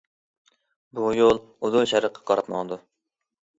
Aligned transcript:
بۇ 0.99 1.11
يول 1.17 1.37
ئۇدۇل 1.69 1.87
شەرققە 1.93 2.27
قاراپ 2.33 2.53
ماڭىدۇ. 2.57 2.83